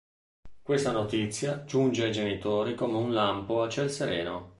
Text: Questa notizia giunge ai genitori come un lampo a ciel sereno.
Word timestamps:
Questa 0.63 0.91
notizia 0.91 1.63
giunge 1.63 2.05
ai 2.05 2.11
genitori 2.11 2.73
come 2.73 2.97
un 2.97 3.13
lampo 3.13 3.61
a 3.61 3.69
ciel 3.69 3.91
sereno. 3.91 4.49